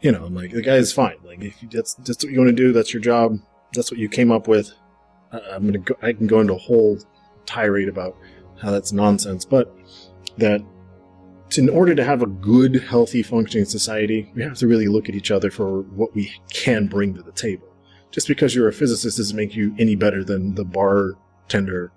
you 0.00 0.12
know, 0.12 0.24
I'm 0.24 0.34
like, 0.34 0.52
the 0.52 0.62
guy 0.62 0.76
is 0.76 0.92
fine. 0.92 1.16
Like, 1.24 1.42
if 1.42 1.56
that's, 1.70 1.94
that's 1.94 2.22
what 2.22 2.32
you 2.32 2.38
want 2.38 2.50
to 2.50 2.54
do, 2.56 2.72
that's 2.72 2.92
your 2.92 3.02
job, 3.02 3.38
that's 3.74 3.90
what 3.90 3.98
you 3.98 4.08
came 4.08 4.30
up 4.30 4.46
with. 4.46 4.72
I'm 5.32 5.66
gonna 5.66 5.78
go, 5.78 5.94
I 6.02 6.12
can 6.12 6.26
go 6.26 6.40
into 6.40 6.54
a 6.54 6.58
whole 6.58 6.98
tirade 7.48 7.88
about 7.88 8.16
how 8.60 8.70
that's 8.70 8.92
nonsense, 8.92 9.44
but 9.44 9.74
that 10.36 10.62
in 11.56 11.68
order 11.68 11.94
to 11.94 12.04
have 12.04 12.22
a 12.22 12.26
good, 12.26 12.82
healthy, 12.82 13.22
functioning 13.22 13.64
society, 13.64 14.30
we 14.34 14.42
have 14.42 14.58
to 14.58 14.66
really 14.66 14.88
look 14.88 15.08
at 15.08 15.14
each 15.14 15.30
other 15.30 15.50
for 15.50 15.80
what 15.82 16.14
we 16.14 16.30
can 16.52 16.86
bring 16.86 17.14
to 17.14 17.22
the 17.22 17.32
table. 17.32 17.66
Just 18.10 18.28
because 18.28 18.54
you're 18.54 18.68
a 18.68 18.72
physicist 18.72 19.16
doesn't 19.16 19.36
make 19.36 19.54
you 19.54 19.74
any 19.78 19.94
better 19.94 20.24
than 20.24 20.54
the 20.54 20.64
bartender 20.64 21.92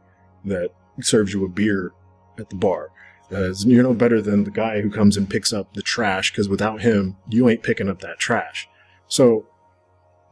that 0.45 0.69
serves 1.01 1.33
you 1.33 1.43
a 1.45 1.49
beer 1.49 1.91
at 2.39 2.49
the 2.49 2.55
bar. 2.55 2.91
Uh, 3.31 3.53
you're 3.65 3.83
no 3.83 3.93
better 3.93 4.21
than 4.21 4.43
the 4.43 4.51
guy 4.51 4.81
who 4.81 4.89
comes 4.89 5.15
and 5.15 5.29
picks 5.29 5.53
up 5.53 5.73
the 5.73 5.81
trash 5.81 6.31
because 6.31 6.49
without 6.49 6.81
him, 6.81 7.17
you 7.29 7.49
ain't 7.49 7.63
picking 7.63 7.89
up 7.89 7.99
that 7.99 8.19
trash. 8.19 8.67
So 9.07 9.47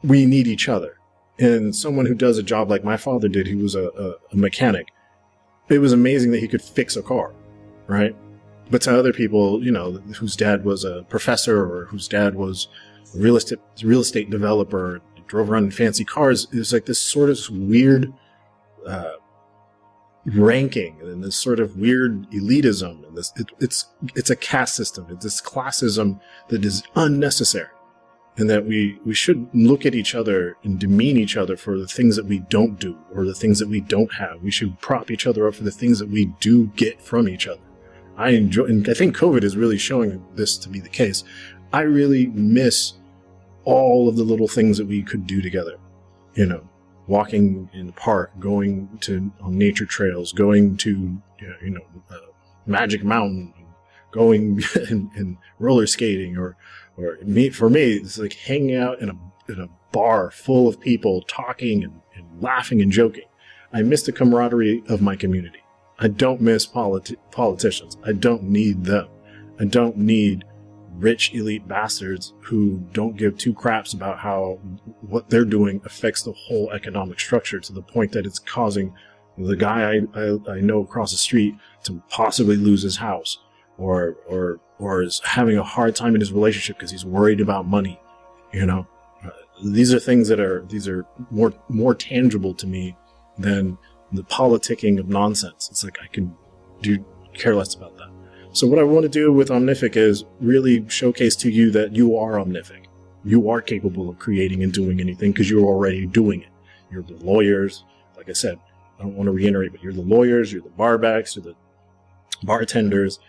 we 0.04 0.26
need 0.26 0.48
each 0.48 0.68
other. 0.68 0.98
And 1.38 1.74
someone 1.74 2.06
who 2.06 2.14
does 2.14 2.38
a 2.38 2.44
job 2.44 2.70
like 2.70 2.84
my 2.84 2.98
father 2.98 3.30
did, 3.30 3.48
he 3.48 3.56
was 3.56 3.76
a, 3.76 3.88
a, 3.90 4.14
a 4.34 4.36
mechanic. 4.36 4.90
It 5.70 5.80
was 5.80 5.94
amazing 5.94 6.32
that 6.32 6.40
he 6.40 6.48
could 6.48 6.62
fix 6.62 6.96
a 6.96 7.02
car, 7.02 7.34
right? 7.88 8.16
But 8.72 8.82
to 8.84 8.98
other 8.98 9.14
people, 9.14 9.64
you 9.64 9.72
know, 9.72 9.94
whose 10.18 10.36
dad 10.36 10.64
was 10.64 10.84
a 10.84 11.04
professor 11.10 11.64
or 11.64 11.86
whose 11.86 12.08
dad 12.08 12.36
was 12.36 12.68
a 13.16 13.20
real 13.20 13.36
estate 13.36 13.60
real 13.84 14.02
estate 14.02 14.30
developer, 14.30 15.02
drove 15.28 15.50
around 15.50 15.66
in 15.66 15.72
fancy 15.72 16.06
cars, 16.06 16.48
it 16.52 16.58
was 16.58 16.74
like 16.74 16.86
this 16.86 17.00
sort 17.00 17.30
of 17.30 17.40
weird 17.52 18.14
uh, 18.86 19.14
ranking 20.26 20.98
and 21.02 21.24
this 21.24 21.36
sort 21.36 21.60
of 21.60 21.78
weird 21.78 22.30
elitism 22.32 23.08
and 23.08 23.18
this 23.18 23.32
it, 23.38 23.48
it's 23.60 23.88
it's 24.16 24.30
a 24.30 24.36
caste 24.36 24.76
system 24.76 25.08
it's 25.10 25.24
this 25.24 25.42
classism 25.42 26.20
that 26.50 26.64
is 26.66 26.84
unnecessary 26.96 27.70
and 28.40 28.50
that 28.50 28.66
we 28.66 29.00
we 29.06 29.14
should 29.14 29.48
look 29.54 29.86
at 29.86 29.94
each 29.94 30.16
other 30.16 30.58
and 30.64 30.80
demean 30.80 31.18
each 31.18 31.38
other 31.38 31.56
for 31.58 31.78
the 31.78 31.88
things 31.88 32.16
that 32.16 32.26
we 32.26 32.40
don't 32.40 32.80
do 32.80 32.98
or 33.14 33.26
the 33.26 33.36
things 33.36 33.60
that 33.60 33.70
we 33.70 33.82
don't 33.82 34.14
have. 34.14 34.42
We 34.42 34.52
should 34.52 34.80
prop 34.80 35.12
each 35.12 35.28
other 35.28 35.48
up 35.48 35.56
for 35.56 35.64
the 35.64 35.72
things 35.72 36.00
that 36.00 36.10
we 36.10 36.26
do 36.40 36.68
get 36.76 37.02
from 37.02 37.30
each 37.30 37.48
other. 37.48 37.62
I 38.18 38.30
enjoy 38.32 38.66
and 38.66 38.88
i 38.90 38.94
think 38.94 39.16
covid 39.16 39.44
is 39.44 39.56
really 39.56 39.78
showing 39.78 40.26
this 40.36 40.58
to 40.58 40.70
be 40.70 40.80
the 40.80 40.90
case. 40.90 41.24
I 41.72 41.82
really 41.82 42.28
miss 42.28 42.94
all 43.64 44.10
of 44.10 44.16
the 44.16 44.24
little 44.24 44.48
things 44.48 44.78
that 44.80 44.88
we 44.88 45.04
could 45.04 45.28
do 45.28 45.42
together 45.42 45.78
you 46.34 46.46
know 46.46 46.68
walking 47.10 47.68
in 47.74 47.88
the 47.88 47.94
park, 47.94 48.32
going 48.40 48.88
to 49.02 49.32
on 49.42 49.58
nature 49.58 49.86
trails, 49.86 50.32
going 50.32 50.78
to 50.78 51.22
you 51.62 51.70
know 51.72 51.82
uh, 52.10 52.18
Magic 52.66 53.04
Mountain, 53.04 53.54
going 54.12 54.62
and, 54.90 55.10
and, 55.16 55.38
roller 55.58 55.88
skating, 55.88 56.38
or 56.38 56.56
or 57.00 57.18
me 57.24 57.50
for 57.50 57.70
me 57.70 57.94
it's 57.94 58.18
like 58.18 58.34
hanging 58.34 58.76
out 58.76 59.00
in 59.00 59.10
a 59.10 59.52
in 59.52 59.60
a 59.60 59.70
bar 59.92 60.32
full 60.32 60.68
of 60.68 60.80
people 60.80 61.22
talking 61.24 61.84
and, 61.84 62.02
and 62.16 62.42
laughing 62.42 62.82
and 62.82 62.92
joking. 62.92 63.26
I 63.74 63.82
miss 63.82 64.04
the 64.04 64.12
camaraderie 64.12 64.84
of 64.88 65.02
my 65.02 65.16
community. 65.16 65.60
I 66.00 66.08
don't 66.08 66.42
miss 66.42 66.66
politi- 66.66 67.18
politicians. 67.32 67.98
I 68.06 68.14
don't 68.14 68.44
need 68.44 68.86
them. 68.86 69.08
I 69.60 69.66
don't 69.66 69.98
need 69.98 70.46
rich 70.94 71.34
elite 71.34 71.68
bastards 71.68 72.34
who 72.42 72.78
don't 72.92 73.16
give 73.16 73.38
two 73.38 73.54
craps 73.54 73.94
about 73.94 74.20
how 74.20 74.60
what 75.02 75.30
they're 75.30 75.46
doing 75.46 75.82
affects 75.86 76.24
the 76.24 76.34
whole 76.34 76.72
economic 76.72 77.20
structure 77.20 77.60
to 77.60 77.74
the 77.74 77.82
point 77.82 78.12
that 78.12 78.26
it's 78.26 78.40
causing 78.40 78.94
the 79.38 79.56
guy 79.56 79.94
I, 79.94 80.20
I, 80.20 80.38
I 80.56 80.60
know 80.60 80.82
across 80.82 81.12
the 81.12 81.18
street 81.18 81.56
to 81.84 82.02
possibly 82.10 82.58
lose 82.58 82.82
his 82.82 82.98
house 82.98 83.40
or 83.80 84.18
or 84.28 84.60
or 84.78 85.02
is 85.02 85.22
having 85.24 85.58
a 85.58 85.64
hard 85.64 85.96
time 85.96 86.14
in 86.14 86.22
his 86.22 86.32
relationship 86.32 86.78
because 86.78 86.92
he's 86.92 87.06
worried 87.06 87.42
about 87.42 87.66
money 87.66 88.00
you 88.54 88.66
know 88.66 88.86
uh, 89.26 89.30
these 89.64 89.94
are 89.94 90.00
things 90.00 90.28
that 90.28 90.40
are 90.40 90.64
these 90.70 90.88
are 90.88 91.06
more 91.32 91.54
more 91.70 91.96
tangible 91.96 92.54
to 92.54 92.68
me 92.68 92.96
than 93.38 93.78
the 94.12 94.24
politicking 94.24 95.00
of 95.00 95.08
nonsense 95.08 95.70
it's 95.72 95.84
like 95.84 95.98
i 96.04 96.08
can 96.08 96.36
do 96.82 97.04
care 97.34 97.56
less 97.56 97.74
about 97.74 97.96
that 97.98 98.10
so 98.52 98.66
what 98.66 98.80
I 98.80 98.84
want 98.84 99.04
to 99.04 99.10
do 99.10 99.32
with 99.32 99.50
Omnific 99.50 99.96
is 99.96 100.26
really 100.40 100.88
showcase 100.90 101.36
to 101.38 101.52
you 101.52 101.70
that 101.72 101.96
you 101.96 102.18
are 102.18 102.34
Omnific. 102.34 102.86
You 103.24 103.50
are 103.52 103.62
capable 103.62 104.10
of 104.10 104.18
creating 104.18 104.64
and 104.64 104.74
doing 104.74 105.00
anything 105.00 105.32
because 105.32 105.50
you're 105.50 105.66
already 105.66 106.08
doing 106.08 106.42
it. 106.42 106.50
You're 106.92 107.04
the 107.04 107.18
lawyers, 107.18 107.84
like 108.18 108.28
I 108.28 108.34
said, 108.34 108.60
I 108.98 109.04
don't 109.04 109.16
want 109.16 109.28
to 109.28 109.32
reiterate, 109.32 109.72
but 109.72 109.84
you're 109.84 109.94
the 109.94 110.02
lawyers, 110.02 110.52
you're 110.52 110.64
the 110.64 110.70
barbacks, 110.70 111.36
you're 111.36 111.46
the 111.46 111.56
bartenders, 112.44 113.20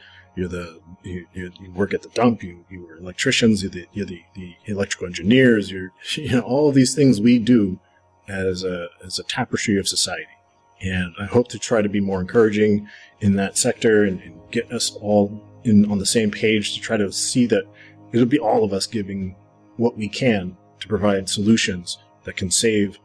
you're 0.40 0.48
the 0.48 0.80
you, 1.02 1.26
you, 1.34 1.52
you, 1.60 1.70
work 1.72 1.92
at 1.92 2.00
the 2.00 2.08
dump, 2.10 2.42
you 2.42 2.64
you 2.70 2.88
are 2.88 2.96
electricians, 2.96 3.62
you're 3.62 3.70
the 3.70 3.86
you're 3.92 4.06
the, 4.06 4.22
the 4.34 4.56
electrical 4.64 5.06
engineers, 5.06 5.70
you're 5.70 5.92
you 6.14 6.30
know 6.30 6.40
all 6.40 6.72
these 6.72 6.94
things 6.94 7.20
we 7.20 7.38
do 7.38 7.78
as 8.26 8.64
a 8.64 8.88
as 9.04 9.18
a 9.18 9.24
tapestry 9.24 9.78
of 9.78 9.86
society. 9.86 10.36
And 10.80 11.12
I 11.20 11.26
hope 11.26 11.48
to 11.48 11.58
try 11.58 11.82
to 11.82 11.90
be 11.90 12.00
more 12.00 12.22
encouraging 12.22 12.88
in 13.20 13.36
that 13.36 13.58
sector 13.58 14.04
and, 14.04 14.18
and 14.22 14.40
get 14.50 14.72
us 14.72 14.92
all 15.02 15.38
in 15.64 15.90
on 15.90 15.98
the 15.98 16.06
same 16.06 16.30
page 16.30 16.72
to 16.72 16.80
try 16.80 16.96
to 16.96 17.12
see 17.12 17.44
that 17.46 17.64
it'll 18.12 18.26
be 18.26 18.38
all 18.38 18.64
of 18.64 18.72
us 18.72 18.86
giving 18.86 19.36
what 19.76 19.98
we 19.98 20.08
can 20.08 20.56
to 20.80 20.88
provide 20.88 21.28
solutions 21.28 21.98
that 22.24 22.36
can 22.36 22.50
save 22.50 22.98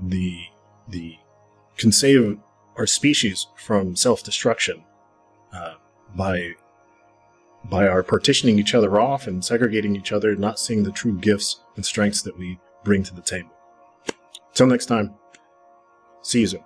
the 0.00 0.44
the 0.86 1.16
can 1.76 1.90
save 1.90 2.38
our 2.76 2.86
species 2.86 3.48
from 3.56 3.96
self-destruction 3.96 4.84
uh, 5.52 5.74
by 6.14 6.54
by 7.70 7.88
our 7.88 8.02
partitioning 8.02 8.58
each 8.58 8.74
other 8.74 9.00
off 9.00 9.26
and 9.26 9.42
segregating 9.42 9.96
each 9.96 10.12
other, 10.12 10.36
not 10.36 10.58
seeing 10.58 10.82
the 10.82 10.92
true 10.92 11.18
gifts 11.18 11.60
and 11.76 11.84
strengths 11.84 12.20
that 12.22 12.38
we 12.38 12.58
bring 12.84 13.02
to 13.02 13.14
the 13.14 13.22
table. 13.22 13.50
Till 14.52 14.66
next 14.66 14.86
time, 14.86 15.14
see 16.20 16.40
you 16.40 16.46
soon. 16.46 16.64